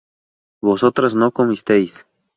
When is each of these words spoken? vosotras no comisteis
vosotras 0.63 1.13
no 1.13 1.31
comisteis 1.31 2.07